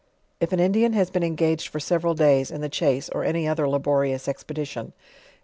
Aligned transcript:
If 0.39 0.51
an 0.51 0.59
Indian 0.59 0.93
has 0.93 1.11
been 1.11 1.21
engaged 1.21 1.67
for 1.67 1.79
several 1.79 2.15
days 2.15 2.49
in 2.49 2.61
the 2.61 2.69
chase 2.69 3.07
or 3.09 3.23
any 3.23 3.47
other 3.47 3.69
laborious 3.69 4.27
expedition, 4.27 4.93
ant? 4.97 5.29